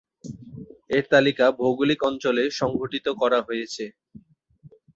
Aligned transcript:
এর 0.89 1.03
তালিকা 1.11 1.45
ভৌগোলিক 1.59 1.99
অঞ্চলে 2.09 2.43
সংগঠিত 2.59 3.07
করা 3.21 3.39
হয়েছে। 3.47 3.83